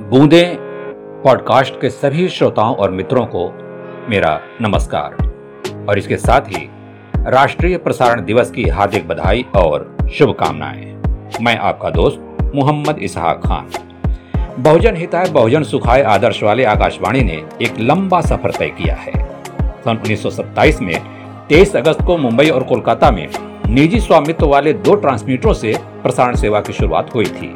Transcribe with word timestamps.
बूंदे 0.00 0.56
पॉडकास्ट 1.24 1.80
के 1.80 1.90
सभी 1.90 2.28
श्रोताओं 2.28 2.76
और 2.76 2.90
मित्रों 2.90 3.26
को 3.26 3.48
मेरा 4.08 4.40
नमस्कार। 4.60 5.14
और 5.88 5.98
इसके 5.98 6.16
साथ 6.16 6.40
ही 6.40 6.70
राष्ट्रीय 7.26 7.76
प्रसारण 7.76 8.24
दिवस 8.24 8.50
की 8.50 8.62
हार्दिक 8.62 9.08
बधाई 9.08 9.46
और 9.56 9.96
शुभकामनाएँ। 10.12 11.02
मैं 11.40 11.58
आपका 11.58 11.90
दोस्त 11.90 12.36
मोहम्मद 12.54 12.98
इसहाक 12.98 13.42
खान। 13.46 13.68
बहुजन 14.58 14.96
हिताय, 14.96 15.28
बहुजन 15.28 15.62
सुखाय 15.62 16.02
आदर्श 16.02 16.42
वाले 16.42 16.64
आकाशवाणी 16.64 17.20
ने 17.20 17.46
एक 17.62 17.74
लंबा 17.80 18.20
सफ़र 18.20 18.50
तय 18.50 18.68
किया 18.68 18.94
है। 18.94 19.12
सन 19.60 19.96
1927 19.96 20.82
में 20.82 21.00
23 21.48 21.76
अगस्त 21.76 22.02
को 22.06 22.16
मुंबई 22.16 22.48
और 22.48 22.62
कोलकाता 22.62 23.10
में 23.10 23.28
निजी 23.68 24.00
स्वामित्व 24.00 24.46
वाले 24.46 24.72
दो 24.72 24.94
ट्रांसमीटरों 24.94 25.52
से 25.52 25.78
प्रसारण 26.02 26.34
सेवा 26.34 26.60
की 26.60 26.72
शुरुआत 26.72 27.14
हुई 27.14 27.26
थी। 27.26 27.54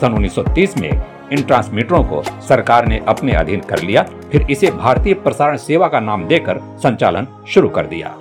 सन 0.00 0.12
1930 0.12 0.76
में 0.76 1.15
इन 1.32 1.42
ट्रांसमीटरों 1.42 2.02
को 2.04 2.22
सरकार 2.48 2.86
ने 2.86 3.00
अपने 3.08 3.32
अधीन 3.32 3.60
कर 3.60 3.82
लिया, 3.82 4.02
फिर 4.32 4.46
इसे 4.50 4.70
भारतीय 4.70 5.14
प्रसारण 5.14 5.56
सेवा 5.56 5.88
का 5.88 6.00
नाम 6.00 6.24
देकर 6.24 6.58
संचालन 6.82 7.26
शुरू 7.48 7.68
कर 7.68 7.86
दिया। 7.86 8.14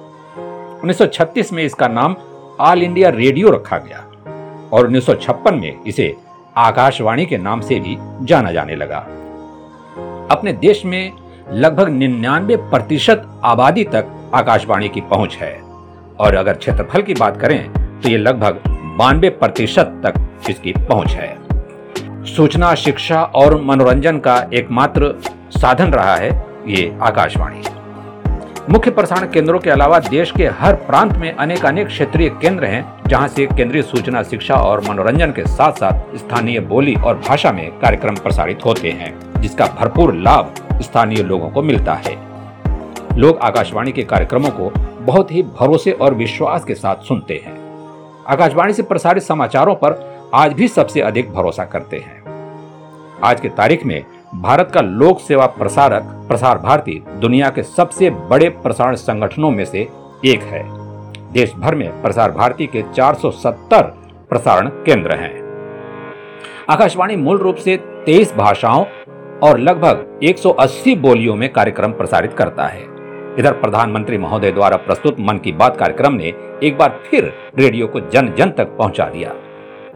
1936 0.83 1.51
में 1.53 1.63
इसका 1.63 1.87
नाम 1.87 2.15
ऑल 2.59 2.83
इंडिया 2.83 3.09
रेडियो 3.09 3.49
रखा 3.49 3.77
गया 3.77 4.03
और 4.73 4.87
1956 4.87 5.51
में 5.51 5.83
इसे 5.83 6.15
आकाशवाणी 6.57 7.25
के 7.25 7.37
नाम 7.37 7.61
से 7.61 7.79
भी 7.79 7.97
जाना 8.25 8.51
जाने 8.51 8.75
लगा। 8.75 8.97
अपने 10.31 10.53
देश 10.53 10.85
में 10.85 11.11
लगभग 11.51 11.89
निन्यानवे 11.89 12.55
प्रतिशत 12.57 13.27
आबादी 13.43 13.83
तक 13.83 14.31
आकाशवाणी 14.35 14.89
की 14.89 15.01
पहुँच 15.01 15.35
है 15.35 15.53
और 16.19 16.35
अगर 16.35 16.53
क्षेत्रफल 16.53 17.01
की 17.01 17.13
बात 17.13 17.41
करें 17.41 17.71
तो 18.01 18.09
ये 18.09 18.17
लगभग 18.17 18.61
बानवे 18.97 19.29
प्रतिशत 19.29 20.01
तक 20.05 20.49
इसकी 20.49 20.73
पहुँच 20.79 21.11
है। 21.11 21.44
सूचना, 22.25 22.73
शिक्षा 22.75 23.23
और 23.23 23.61
मनोरंजन 23.61 24.17
का 24.17 24.49
एकमात्र 24.53 25.13
साधन 25.51 25.91
रहा 25.91 26.15
है 26.15 26.29
ये 26.67 26.97
आकाशवाणी। 27.01 27.61
मुख्य 28.69 28.91
प्रसारण 28.91 29.31
केंद्रों 29.31 29.59
के 29.59 29.69
अलावा 29.69 29.99
देश 29.99 30.31
के 30.31 30.47
हर 30.47 30.75
प्रांत 30.75 31.13
में 31.13 31.31
अनेक 31.33 31.65
अनेक 31.65 31.87
क्षेत्रीय 31.87 32.29
केंद्र 32.29 32.65
हैं, 32.65 33.01
जहाँ 33.07 33.27
से 33.27 33.45
केंद्रीय 33.45 33.81
सूचना, 33.81 34.23
शिक्षा 34.23 34.55
और 34.55 34.81
मनोरंजन 34.89 35.31
के 35.31 35.45
साथ 35.45 35.71
साथ 35.71 36.17
स्थानीय 36.17 36.59
बोली 36.59 36.95
और 36.95 37.17
भाषा 37.17 37.51
में 37.51 37.79
कार्यक्रम 37.79 38.15
प्रसारित 38.15 38.65
होते 38.65 38.91
हैं, 38.91 39.41
जिसका 39.41 39.65
भरपूर 39.79 40.13
लाभ 40.13 40.53
स्थानीय 40.81 41.23
लोगों 41.23 41.49
को 41.49 41.61
मिलता 41.61 41.93
है। 41.93 42.17
लोग 43.17 43.37
आकाशवाणी 43.37 43.91
के 43.91 44.03
कार्यक्रमों 44.03 44.49
को 44.49 44.71
बहुत 45.01 45.31
ही 45.31 45.43
भरोसे 45.43 45.91
और 45.91 46.13
विश्वास 46.13 46.65
के 46.65 46.75
साथ 46.75 46.95
सुनते 46.95 47.41
हैं। 47.45 47.57
आकाशवाणी 48.27 48.73
से 48.73 48.83
प्रसारित 48.83 49.23
समाचारों 49.23 49.75
पर 49.75 50.15
आज 50.33 50.53
भी 50.53 50.67
सबसे 50.67 51.01
अधिक 51.01 51.33
भरोसा 51.33 51.65
करते 51.65 51.97
हैं। 51.97 52.24
आज 53.23 53.41
की 53.41 53.49
तारीख 53.49 53.85
में 53.85 54.05
भारत 54.35 54.71
का 54.73 54.81
लोक 54.81 55.19
सेवा 55.19 55.45
प्रसारक, 55.45 56.03
प्रसार 56.27 56.57
भारती 56.57 57.03
दुनिया 57.21 57.49
के 57.49 57.63
सबसे 57.63 58.09
बड़े 58.09 58.49
प्रसारण 58.49 58.95
संगठनों 58.95 59.51
में 59.51 59.65
से 59.65 59.87
एक 60.25 60.41
है। 60.41 60.63
देश 61.31 61.53
भर 61.53 61.75
में 61.75 62.01
प्रसार 62.01 62.31
भारती 62.31 62.67
के 62.67 62.81
470 62.81 63.81
प्रसारण 64.29 64.67
केंद्र 64.67 65.15
हैं। 65.15 65.33
आकाशवाणी 66.69 67.15
मूल 67.15 67.37
रूप 67.37 67.55
से 67.55 67.77
23 68.05 68.35
भाषाओं 68.35 68.85
और 69.43 69.59
लगभग 69.59 70.19
180 70.23 70.95
बोलियों 70.95 71.35
में 71.35 71.51
कार्यक्रम 71.53 71.91
प्रसारित 71.91 72.33
करता 72.33 72.65
है। 72.65 72.83
इधर 73.39 73.51
प्रधानमंत्री 73.51 74.17
महोदय 74.17 74.51
द्वारा 74.51 74.77
प्रस्तुत 74.77 75.15
मन 75.19 75.37
की 75.37 75.51
बात 75.51 75.77
कार्यक्रम 75.77 76.13
ने 76.13 76.33
एक 76.63 76.77
बार 76.77 77.01
फिर 77.11 77.33
रेडियो 77.59 77.87
को 77.87 77.99
जन 77.99 78.33
जन 78.37 78.49
तक 78.49 78.77
पहुँचा 78.77 79.05
दिया। 79.05 79.33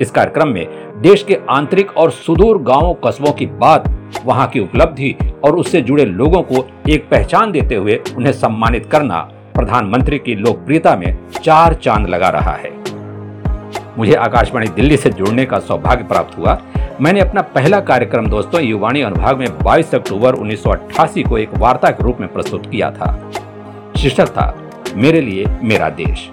इस 0.01 0.11
कार्यक्रम 0.11 0.47
में 0.47 0.67
देश 1.01 1.23
के 1.23 1.37
आंतरिक 1.49 1.97
और 1.97 2.11
सुदूर 2.11 2.61
गाँवों 2.61 2.93
कस्बों 2.93 3.31
की 3.31 3.45
बात, 3.45 3.83
वहाँ 4.25 4.47
की 4.47 4.59
उपलब्धि 4.59 5.15
और 5.43 5.55
उससे 5.55 5.81
जुड़े 5.81 6.05
लोगों 6.05 6.41
को 6.41 6.65
एक 6.89 7.09
पहचान 7.09 7.51
देते 7.51 7.75
हुए 7.75 7.99
उन्हें 8.17 8.33
सम्मानित 8.33 8.85
करना 8.85 9.19
प्रधानमंत्री 9.55 10.19
की 10.19 10.35
लोकप्रियता 10.35 10.95
में 10.95 11.17
चार 11.43 11.73
चाँद 11.73 12.09
लगा 12.09 12.29
रहा 12.29 12.51
है। 12.51 12.71
मुझे 13.97 14.13
आकाशवाणी 14.13 14.67
दिल्ली 14.67 14.97
से 14.97 15.09
जुड़ने 15.09 15.45
का 15.45 15.59
सौभाग्य 15.59 16.03
प्राप्त 16.03 16.37
हुआ। 16.37 16.61
मैंने 17.01 17.19
अपना 17.19 17.41
पहला 17.41 17.79
कार्यक्रम 17.79 18.27
दोस्तों 18.27 18.61
युवाणी 18.61 19.01
अनुभाग 19.01 19.37
में 19.37 19.57
22 19.57 19.95
अक्टूबर 19.95 20.35
1988 20.35 21.23
को 21.23 21.37
एक 21.37 21.57
वार्ता 21.57 21.89
के 21.89 22.03
रूप 22.03 22.17
में 22.19 22.33
प्रस्तुत 22.33 22.65
किया 22.65 22.91
था। 22.91 23.31
शीर्षक 23.97 24.27
था 24.27 24.53
मेरे 24.95 25.21
लिए 25.21 25.45
मेरा 25.63 25.89
देश। 25.89 26.29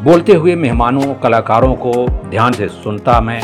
बोलते 0.00 0.32
हुए 0.32 0.54
मेहमानों, 0.54 1.14
कलाकारों 1.14 1.74
को 1.74 1.92
ध्यान 2.30 2.52
से 2.52 2.68
सुनता 2.68 3.20
मैं, 3.20 3.40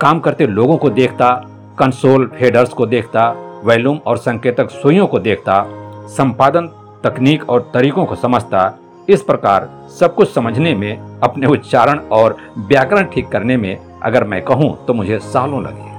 काम 0.00 0.20
करते 0.20 0.46
लोगों 0.46 0.76
को 0.76 0.90
देखता, 0.90 1.30
कंसोल 1.78 2.26
फेडर्स 2.38 2.68
को 2.68 2.86
देखता, 2.86 3.28
वैल्यूम 3.64 3.98
और 4.06 4.18
संकेतक 4.18 4.70
सुइयों 4.70 5.06
को 5.06 5.18
देखता, 5.18 5.62
संपादन 6.08 6.66
तकनीक 7.04 7.48
और 7.50 7.70
तरीकों 7.74 8.04
को 8.04 8.14
समझता, 8.14 8.78
इस 9.08 9.22
प्रकार 9.22 9.68
सब 9.98 10.14
कुछ 10.14 10.32
समझने 10.34 10.74
में, 10.74 11.20
अपने 11.20 11.46
उच्चारण 11.46 11.98
और 12.12 12.36
व्याकरण 12.58 13.04
ठीक 13.04 13.28
करने 13.28 13.56
में 13.56 13.76
अगर 14.02 14.24
मैं 14.24 14.42
कहूँ 14.42 14.86
तो 14.86 14.94
मुझे 14.94 15.18
सालों 15.18 15.62
लगे। 15.62 15.92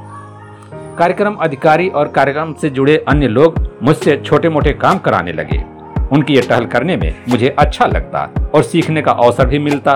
कार्यक्रम 0.97 1.35
अधिकारी 1.35 1.89
और 1.89 2.07
कार्यक्रम 2.07 2.53
से 2.53 2.69
जुड़े 2.69 2.97
अन्य 3.07 3.27
लोग 3.27 3.63
मुझसे 3.83 4.17
छोटे 4.17 4.49
मोटे 4.49 4.73
काम 4.73 4.99
कराने 4.99 5.31
लगे। 5.33 5.63
उनकी 6.11 6.33
ये 6.33 6.41
टहल 6.41 6.65
करने 6.65 6.97
में 6.97 7.13
मुझे 7.29 7.55
अच्छा 7.59 7.85
लगता 7.85 8.29
और 8.55 8.63
सीखने 8.63 9.01
का 9.01 9.11
अवसर 9.11 9.47
भी 9.47 9.59
मिलता। 9.59 9.95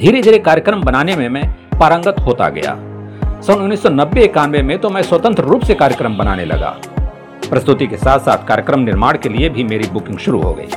धीरे 0.00 0.22
धीरे 0.22 0.38
कार्यक्रम 0.38 0.82
बनाने 0.82 1.16
में 1.16 1.28
मैं 1.28 1.44
पारंगत 1.80 2.16
होता 2.20 2.48
गया। 2.48 2.74
सन 3.42 3.52
उन्नीस 3.52 3.82
सौ 3.82 3.90
में 4.46 4.78
तो 4.78 4.90
मैं 4.90 5.02
स्वतंत्र 5.02 5.42
रूप 5.42 5.62
से 5.62 5.74
कार्यक्रम 5.74 6.16
बनाने 6.18 6.44
लगा। 6.44 6.76
प्रस्तुति 7.50 7.86
के 7.86 7.96
साथ 7.96 8.18
साथ 8.18 8.46
कार्यक्रम 8.46 8.80
निर्माण 8.80 9.18
के 9.18 9.28
लिए 9.28 9.48
भी 9.48 9.64
मेरी 9.64 9.88
बुकिंग 9.88 10.18
शुरू 10.18 10.40
हो 10.42 10.52
गई। 10.52 10.68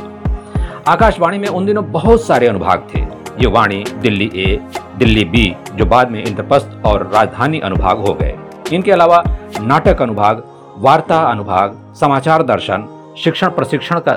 आकाशवाणी 0.88 1.38
में 1.38 1.48
उन 1.48 1.66
दिनों 1.66 1.92
बहुत 1.92 2.24
सारे 2.24 2.48
अनुभाग 2.48 2.88
थे। 2.96 3.00
ये 3.40 3.48
वाणी, 3.48 3.84
दिल्ली 4.02 4.32
ए, 4.36 4.60
दिल्ली 4.98 5.24
बी, 5.26 5.56
जो 5.76 5.86
बाद 5.86 6.12
में 6.12 6.24
इंद्रप्रस्थ 6.24 6.86
और 6.86 7.10
राजधानी 7.14 7.60
अनुभाग 7.60 7.98
हो 7.98 8.14
गए। 8.14 8.38
इनके 8.74 8.92
अलावा 8.92 9.24
नाटक 9.62 10.02
अनुभाग, 10.02 10.44
वार्ता 10.78 11.20
अनुभाग, 11.22 11.78
समाचार 11.96 12.44
दर्शन 12.44 12.88
शिक्षण 13.20 13.50
प्रशिक्षण 13.50 14.00
का 14.00 14.12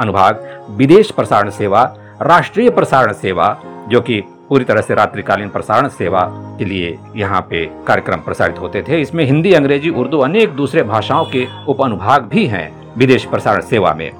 अनुभाग, 0.00 0.44
विदेश 0.70 1.10
प्रसारण 1.10 1.50
सेवा, 1.50 1.82
राष्ट्रीय 2.22 2.70
प्रसारण 2.70 3.12
सेवा, 3.12 3.56
जो 3.88 4.00
कि 4.00 4.20
पूरी 4.48 4.64
तरह 4.64 4.80
से 4.80 4.94
रात्रिकालीन 4.94 5.48
प्रसारण 5.48 5.88
सेवा 5.88 6.20
के 6.58 6.64
लिए 6.64 6.98
यहाँ 7.16 7.40
पे 7.40 7.64
कार्यक्रम 7.86 8.20
प्रसारित 8.20 8.58
होते 8.60 8.82
थे। 8.82 9.00
इसमें 9.00 9.24
हिंदी, 9.24 9.52
अंग्रेज़ी, 9.52 9.90
उर्दू, 9.90 10.18
अनेक 10.18 10.50
दूसरे 10.50 10.82
भाषाओं 10.82 11.24
के 11.24 11.46
उप 11.68 11.82
अनुभाग 11.82 12.22
भी 12.24 12.46
हैं 12.46 12.70
विदेश 12.96 13.24
प्रसारण 13.24 13.60
सेवा 13.62 13.94
में। 13.94 14.10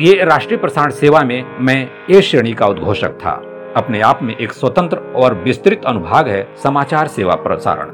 ये 0.00 0.24
राष्ट्रीय 0.24 0.58
प्रसारण 0.58 0.90
सेवा 0.90 1.22
में 1.22 1.44
मैं 1.60 1.88
ए 2.10 2.20
श्रेणी 2.22 2.52
का 2.52 2.66
उद्घोषक 2.66 3.18
था। 3.20 3.32
अपने 3.76 4.00
आप 4.00 4.22
में 4.22 4.34
एक 4.36 4.52
स्वतंत्र 4.52 4.98
और 5.16 5.34
विस्तृत 5.34 5.84
अनुभाग 5.86 6.28
है 6.28 6.46
समाचार 6.62 7.08
सेवा 7.08 7.34
प्रसारण, 7.36 7.92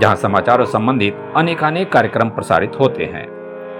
जहाँ 0.00 0.16
समाचारों 0.16 0.64
संबंधित 0.66 1.18
अनेकानेक 1.36 1.92
कार्यक्रम 1.92 2.28
प्रसारित 2.28 2.78
होते 2.80 3.04
हैं। 3.04 3.26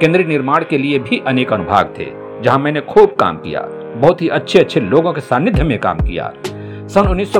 केंद्रीय 0.02 0.26
निर्माण 0.26 0.64
के 0.70 0.78
लिए 0.78 0.98
भी 0.98 1.20
अनेक 1.26 1.52
अनुभाग 1.52 1.92
थे, 1.98 2.06
जहाँ 2.42 2.58
मैंने 2.58 2.80
खूब 2.82 3.14
काम 3.16 3.36
किया, 3.36 3.60
बहुत 3.96 4.22
ही 4.22 4.28
अच्छे 4.28 4.58
अच्छे 4.58 4.80
लोगों 4.80 5.12
के 5.12 5.20
सानिध्य 5.20 5.64
में 5.64 5.78
काम 5.80 5.98
किया। 5.98 6.32
सन 6.88 7.08
उन्नीस 7.08 7.32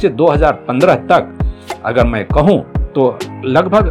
से 0.00 0.08
2015 0.10 0.94
तक, 1.06 1.38
अगर 1.84 2.06
मैं 2.06 2.24
कहूँ 2.26 2.60
तो 2.94 3.06
लगभग 3.44 3.88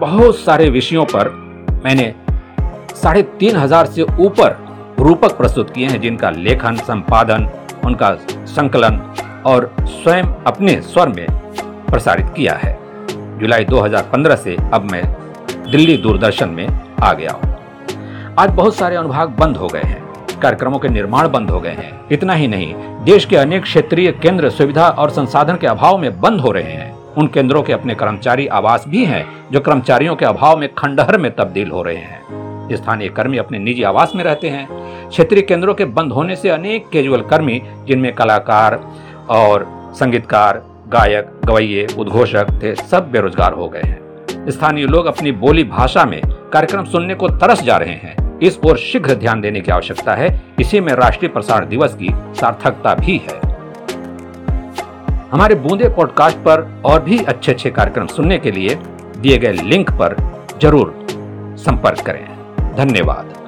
बहुत 0.00 0.36
सारे 0.36 0.68
विषयों 0.70 1.04
पर 1.04 1.28
मैंने 1.84 2.14
साढ़े 2.94 3.22
तीन 3.40 3.56
हज़ार 3.56 3.86
से 3.86 4.02
ऊपर 4.02 4.56
रूपक 5.00 5.36
प्रस्तुत 5.38 5.70
किए 5.70 5.88
हैं, 5.88 6.00
जिनका 6.00 6.30
लेखन, 6.30 6.76
संपादन, 6.78 7.48
उनका 7.84 8.12
संकलन 8.46 8.98
और 9.46 9.70
स्वयं 9.82 10.34
अपने 10.46 10.80
स्वर 10.82 11.08
में 11.10 11.26
प्रसारित 11.90 12.32
किया 12.36 12.54
है। 12.56 12.76
जुलाई 13.38 13.64
2015 13.66 14.36
से 14.36 14.56
अब 14.72 14.90
मैं 14.92 15.04
दिल्ली 15.70 15.96
दूरदर्शन 15.96 16.48
में 16.48 16.68
आ 17.02 17.12
गया 17.12 17.30
आज 18.38 18.50
बहुत 18.50 18.74
सारे 18.74 18.96
अनुभाग 18.96 19.28
बंद 19.28 19.56
हो 19.56 19.68
गए 19.68 19.80
हैं। 19.80 20.02
कार्यक्रमों 20.42 20.78
के 20.78 20.88
निर्माण 20.88 21.28
बंद 21.28 21.50
हो 21.50 21.60
गए 21.60 21.70
हैं। 21.70 22.00
इतना 22.12 22.32
ही 22.32 22.48
नहीं, 22.48 22.74
देश 23.04 23.24
के 23.24 23.36
अनेक 23.36 23.62
क्षेत्रीय 23.62 24.12
केंद्र 24.12 24.50
सुविधा 24.50 24.88
और 24.88 25.10
संसाधन 25.10 25.56
के 25.56 25.66
अभाव 25.66 25.98
में 25.98 26.20
बंद 26.20 26.40
हो 26.40 26.50
रहे 26.50 26.72
हैं। 26.72 27.14
उन 27.14 27.26
केंद्रों 27.26 27.62
के 27.62 27.72
अपने 27.72 27.94
कर्मचारी 27.94 28.46
आवास 28.46 28.84
भी 28.88 29.04
हैं, 29.04 29.26
जो 29.52 29.60
कर्मचारियों 29.60 30.16
के 30.16 30.24
अभाव 30.24 30.58
में 30.58 30.74
खंडहर 30.74 31.18
में 31.18 31.34
तब्दील 31.36 31.70
हो 31.70 31.82
रहे 31.82 31.96
हैं। 31.96 32.76
स्थानीय 32.76 33.08
कर्मी 33.08 33.36
अपने 33.36 33.58
निजी 33.58 33.82
आवास 33.82 34.12
में 34.16 34.24
रहते 34.24 34.48
हैं। 34.48 34.68
क्षेत्रीय 35.08 35.42
केंद्रों 35.42 35.74
के 35.74 35.84
बंद 35.84 36.12
होने 36.12 36.36
से 36.36 36.48
अनेक 36.48 36.88
कैजुअल 36.88 37.20
कर्मी, 37.20 37.62
जिनमें 37.88 38.12
कलाकार 38.12 38.80
और 39.30 39.66
संगीतकार, 39.94 40.62
गायक, 40.88 41.40
गवैये, 41.44 41.86
उद्घोषक 41.98 42.46
थे, 42.62 42.74
सब 42.74 43.10
बेरोजगार 43.10 43.52
हो 43.52 43.68
गए 43.68 43.82
हैं। 43.84 44.05
स्थानीय 44.50 44.86
लोग 44.86 45.06
अपनी 45.06 45.32
बोली 45.32 45.64
भाषा 45.64 46.04
में 46.04 46.20
कार्यक्रम 46.52 46.84
सुनने 46.84 47.14
को 47.14 47.28
तरस 47.28 47.62
जा 47.62 47.76
रहे 47.76 47.94
हैं। 47.94 48.38
इस 48.38 48.58
ओर 48.66 48.76
शीघ्र 48.76 49.14
ध्यान 49.14 49.40
देने 49.40 49.60
की 49.60 49.72
आवश्यकता 49.72 50.14
है। 50.14 50.28
इसी 50.60 50.80
में 50.80 50.92
राष्ट्रीय 50.92 51.28
प्रसारण 51.28 51.68
दिवस 51.68 51.94
की 51.94 52.08
सार्थकता 52.40 52.94
भी 52.94 53.20
है। 53.24 53.40
हमारे 55.32 55.54
बूंदे 55.54 55.88
पॉडकास्ट 55.88 56.36
पर 56.38 56.82
और 56.84 57.02
भी 57.02 57.18
अच्छे 57.18 57.52
अच्छे 57.52 57.70
कार्यक्रम 57.70 58.06
सुनने 58.06 58.38
के 58.38 58.50
लिए 58.50 58.74
दिए 59.18 59.38
गए 59.38 59.52
लिंक 59.52 59.90
पर 59.90 60.16
ज़रूर 60.62 60.94
संपर्क 61.58 62.00
करें। 62.00 62.24
धन्यवाद। 62.76 63.45